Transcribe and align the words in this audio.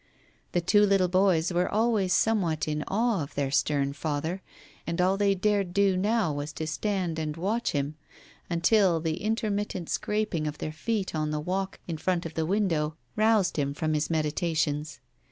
The 0.53 0.61
two 0.61 0.83
little 0.83 1.07
boys 1.09 1.53
were 1.53 1.69
always 1.71 2.11
somewhat 2.11 2.67
in 2.67 2.83
awe 2.87 3.21
of 3.21 3.35
their 3.35 3.51
stern 3.51 3.93
father, 3.93 4.41
and 4.87 4.99
all 4.99 5.15
they 5.15 5.35
dared 5.35 5.75
do 5.75 5.95
now 5.95 6.33
was 6.33 6.51
to 6.53 6.65
stand 6.65 7.19
and 7.19 7.37
watch 7.37 7.73
him, 7.73 7.93
until 8.49 8.99
the 8.99 9.17
intermittent 9.21 9.91
scraping 9.91 10.47
of 10.47 10.57
their 10.57 10.71
feet 10.73 11.13
on 11.13 11.29
the 11.29 11.39
walk 11.39 11.79
in 11.87 11.97
front 11.99 12.25
of 12.25 12.33
the 12.33 12.47
window 12.47 12.95
roused 13.15 13.57
him 13.59 13.75
from 13.75 13.93
his 13.93 14.09
meditations. 14.09 14.99